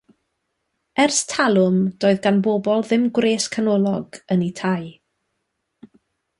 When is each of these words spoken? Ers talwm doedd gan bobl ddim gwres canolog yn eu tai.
Ers 1.03 1.19
talwm 1.33 1.77
doedd 2.05 2.23
gan 2.25 2.41
bobl 2.49 2.83
ddim 2.89 3.05
gwres 3.19 3.47
canolog 3.57 4.21
yn 4.37 4.45
eu 4.49 4.51
tai. 4.65 4.83